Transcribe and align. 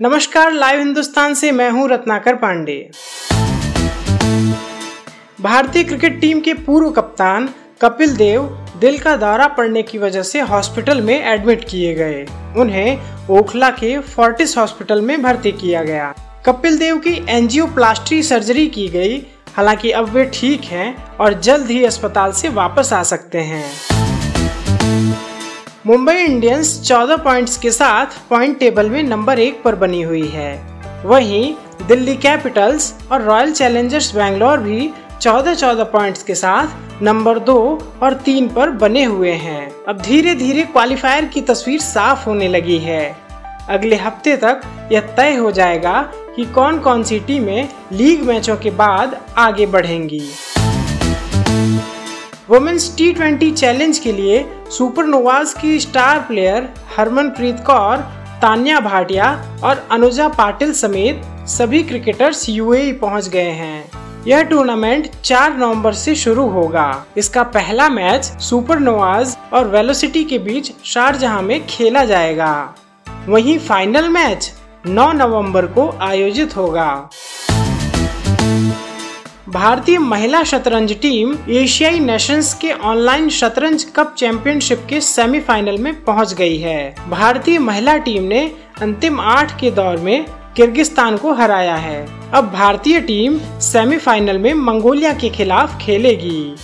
नमस्कार, 0.00 0.52
लाइव 0.52 0.78
हिंदुस्तान 0.78 1.34
से 1.34 1.50
मैं 1.52 1.68
हूँ 1.70 1.88
रत्नाकर 1.88 2.34
पांडे। 2.34 2.90
भारतीय 5.40 5.84
क्रिकेट 5.84 6.20
टीम 6.20 6.40
के 6.40 6.54
पूर्व 6.54 6.90
कप्तान 6.90 7.48
कपिल 7.82 8.16
देव 8.16 8.42
दिल 8.80 8.98
का 8.98 9.16
दौरा 9.16 9.48
पड़ने 9.48 9.82
की 9.82 9.98
वजह 9.98 10.22
से 10.22 10.40
हॉस्पिटल 10.40 11.00
में 11.00 11.14
एडमिट 11.14 11.64
किए 11.64 11.94
गए। 11.94 12.26
उन्हें 12.56 13.28
ओखला 13.30 13.70
के 13.70 13.98
फोर्टिस 13.98 14.56
हॉस्पिटल 14.58 15.00
में 15.00 15.22
भर्ती 15.22 15.52
किया 15.52 15.82
गया। 15.82 16.14
कपिल 16.46 16.78
देव 16.78 16.98
की 16.98 17.14
एंजियोप्लास्टी 17.28 18.22
सर्जरी 18.22 18.66
की 18.66 18.88
गई, 18.88 19.18
हालाँकि 19.56 19.90
अब 19.90 20.08
वे 20.08 20.24
ठीक 20.34 20.64
हैं 20.64 21.16
और 21.16 21.40
जल्द 21.40 21.66
ही 21.66 21.84
अस्पताल 21.84 22.32
से 22.32 22.48
वापस 22.48 22.92
आ 22.92 23.02
सकते 23.02 23.38
हैं। 23.38 23.72
मुंबई 25.86 26.14
इंडियंस 26.14 26.70
14 26.84 27.18
पॉइंट्स 27.24 27.56
के 27.58 27.70
साथ 27.70 28.06
पॉइंट 28.30 28.58
टेबल 28.58 28.88
में 28.90 29.02
नंबर 29.02 29.38
एक 29.38 29.62
पर 29.62 29.74
बनी 29.74 30.00
हुई 30.02 30.26
है। 30.28 30.50
वहीं 31.04 31.54
दिल्ली 31.88 32.16
कैपिटल्स 32.16 32.92
और 33.12 33.22
रॉयल 33.22 33.52
चैलेंजर्स 33.52 34.14
बैंगलोर 34.14 34.58
भी 34.58 34.90
14-14 35.20 35.84
पॉइंट्स 35.84 36.22
के 36.22 36.34
साथ 36.34 37.02
नंबर 37.02 37.38
दो 37.38 37.56
और 38.02 38.14
तीन 38.14 38.48
पर 38.48 38.70
बने 38.70 39.04
हुए 39.04 39.32
हैं। 39.32 39.70
अब 39.88 40.02
धीरे 40.02 40.34
धीरे 40.34 40.62
क्वालिफायर 40.62 41.24
की 41.24 41.40
तस्वीर 41.40 41.80
साफ़ 41.80 42.28
होने 42.28 42.48
लगी 42.48 42.78
है। 42.78 43.16
अगले 43.68 43.96
हफ़्ते 43.96 44.36
तक 44.36 44.88
यह 44.92 45.00
तय 45.16 45.34
हो 45.34 45.50
जाएगा 45.50 46.00
कि 46.36 46.44
कौन 46.44 46.78
कौन 46.78 47.02
सी 47.02 47.20
टीमें 47.20 47.68
लीग 47.92 48.22
मैचों 48.22 48.56
के 48.56 48.70
बाद 48.76 49.20
आगे 49.38 49.66
बढ़ेंगी। 49.66 50.22
वुमेन्स 52.50 52.94
टी 52.96 53.12
ट्वेंटी 53.12 53.50
चैलेंज 53.50 53.98
के 53.98 54.12
लिए 54.12 54.46
सुपरनोवाज 54.70 55.52
की 55.52 55.78
स्टार 55.80 56.18
प्लेयर 56.18 56.68
हरमनप्रीत 56.96 57.56
कौर, 57.66 57.96
तान्या 58.42 58.80
भाटिया 58.80 59.30
और 59.64 59.88
अनुजा 59.90 60.28
पाटिल 60.28 60.72
समेत 60.72 61.22
सभी 61.48 61.82
क्रिकेटर्स 61.82 62.48
यूएई 62.48 62.92
पहुँच 62.92 63.28
गए 63.28 63.50
हैं। 63.50 63.90
यह 64.26 64.42
टूर्नामेंट 64.42 65.10
4 65.24 65.56
नवंबर 65.56 65.92
से 65.92 66.14
शुरू 66.14 66.46
होगा। 66.48 67.04
इसका 67.16 67.42
पहला 67.42 67.88
मैच 67.88 68.24
सुपरनोवाज 68.24 69.36
और 69.52 69.68
वेलोसिटी 69.68 70.24
के 70.24 70.38
बीच 70.38 70.72
शारजहां 70.84 71.42
में 71.42 71.66
खेला 71.66 72.04
जाएगा। 72.04 72.74
वहीं 73.28 73.58
फाइनल 73.58 74.08
मैच 74.08 74.52
9 74.86 75.12
नवंबर 75.12 75.66
को 75.66 75.88
आयोजित 76.00 76.56
होगा। 76.56 77.10
भारतीय 79.50 79.98
महिला 79.98 80.42
शतरंज 80.44 80.92
टीम 81.02 81.34
एशियाई 81.50 81.98
नेशंस 82.00 82.52
के 82.54 82.70
ऑनलाइन 82.72 83.28
शतरंज 83.28 83.84
कप 83.96 84.14
चैंपियनशिप 84.18 84.84
के 84.88 85.00
सेमीफाइनल 85.00 85.78
में 85.78 86.04
पहुँच 86.04 86.34
गई 86.34 86.58
है। 86.58 86.94
भारतीय 87.08 87.58
महिला 87.58 87.96
टीम 87.96 88.22
ने 88.22 88.52
अंतिम 88.82 89.20
आठ 89.20 89.60
के 89.60 89.70
दौर 89.70 89.96
में 89.96 90.24
किर्गिस्तान 90.56 91.16
को 91.16 91.32
हराया 91.32 91.74
है। 91.76 92.06
अब 92.32 92.52
भारतीय 92.52 93.00
टीम 93.00 93.38
सेमीफाइनल 93.60 94.38
में 94.38 94.54
मंगोलिया 94.54 95.12
के 95.12 95.28
खिलाफ 95.28 95.78
खेलेगी। 95.82 96.54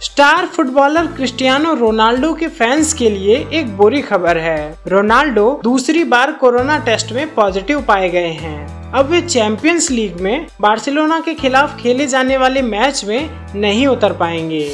स्टार 0.00 0.46
फुटबॉलर 0.46 1.06
क्रिस्टियानो 1.06 1.74
रोनाल्डो 1.74 2.34
के 2.34 2.48
फैंस 2.48 2.92
के 2.92 3.10
लिए 3.10 3.46
एक 3.52 3.76
बुरी 3.76 4.02
खबर 4.02 4.38
है। 4.38 4.78
रोनाल्डो 4.88 5.60
दूसरी 5.64 6.04
बार 6.04 6.32
कोरोना 6.32 6.78
टेस्ट 6.78 7.12
में 7.12 7.34
पॉजिटिव 7.34 7.82
पाए 7.82 8.08
गए 8.08 8.32
हैं। 8.32 8.83
अब 8.94 9.06
वे 9.10 9.20
चैंपियंस 9.20 9.90
लीग 9.90 10.20
में 10.20 10.46
बार्सिलोना 10.60 11.18
के 11.20 11.32
खिलाफ 11.34 11.76
खेले 11.80 12.06
जाने 12.06 12.36
वाले 12.38 12.60
मैच 12.62 13.04
में 13.04 13.30
नहीं 13.54 13.86
उतर 13.86 14.12
पाएँगे। 14.12 14.68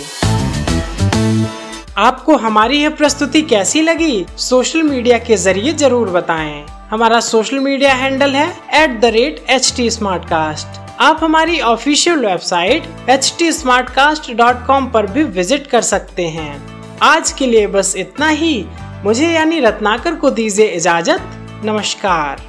आपको 1.98 2.36
हमारी 2.36 2.82
यह 2.82 2.90
प्रस्तुति 2.90 3.42
कैसी 3.42 3.80
लगी? 3.80 4.26
सोशल 4.38 4.82
मीडिया 4.82 5.18
के 5.18 5.36
ज़रिए 5.36 5.72
ज़रूर 5.72 6.10
बताएँ। 6.10 6.66
हमारा 6.90 7.20
सोशल 7.20 7.58
मीडिया 7.58 7.94
हैंडल 7.94 8.34
है 8.34 8.46
at 8.82 9.00
the 9.00 9.04
rate 9.04 9.44
H 9.50 9.72
T 9.76 9.88
आप 11.00 11.20
हमारी 11.22 11.60
ऑफिशियल 11.60 12.26
वेबसाइट 12.26 13.10
एच 13.10 13.34
टी 13.38 13.50
पर 14.92 15.06
भी 15.06 15.24
विज़िट 15.24 15.66
कर 15.66 15.82
सकते 15.82 16.28
हैं। 16.28 16.52
आज 17.02 17.32
के 17.32 17.46
लिए 17.46 17.66
बस 17.66 17.94
इतना 17.96 18.28
ही। 18.28 18.64
मुझे 19.04 19.32
यानी 19.32 19.60
रत्नाकर 19.60 20.14
को 20.14 20.30
दीजिए 20.30 20.66
इजाज़त। 20.66 21.62
नमस्कार। 21.64 22.48